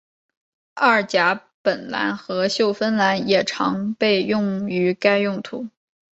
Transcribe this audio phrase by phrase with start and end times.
[0.73, 5.67] 二甲苯蓝和溴酚蓝也常被用于该用途。